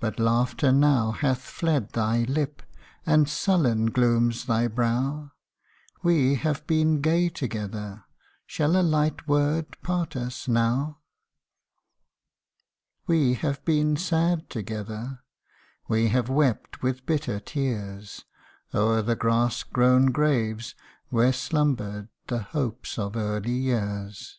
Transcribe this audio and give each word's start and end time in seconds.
But 0.00 0.20
laughter 0.20 0.70
now 0.70 1.12
hath 1.12 1.40
fled 1.40 1.92
thy 1.92 2.24
lip, 2.24 2.62
And 3.06 3.26
sullen 3.26 3.86
glooms 3.86 4.44
thy 4.44 4.66
brow; 4.68 5.32
We 6.02 6.34
have 6.34 6.66
been 6.66 7.00
gay 7.00 7.30
together 7.30 8.04
Shall 8.46 8.76
a 8.78 8.82
light 8.84 9.26
word 9.26 9.80
part 9.80 10.14
us 10.14 10.46
now? 10.46 10.98
216 13.06 13.06
WE 13.06 13.32
HAVE 13.32 13.64
BEEN 13.64 13.96
FRIENDS 13.96 14.44
TOGETHER. 14.50 14.58
We 14.58 14.58
have 14.58 14.58
been 14.58 14.60
sad 14.76 14.90
together, 14.90 15.20
We 15.88 16.08
have 16.08 16.28
wept 16.28 16.82
with 16.82 17.06
bitter 17.06 17.40
tears, 17.40 18.26
O'er 18.74 19.00
the 19.00 19.16
grass 19.16 19.62
grown 19.62 20.12
graves, 20.12 20.74
where 21.08 21.32
slumbered 21.32 22.10
The 22.26 22.40
hopes 22.40 22.98
of 22.98 23.16
early 23.16 23.52
years. 23.52 24.38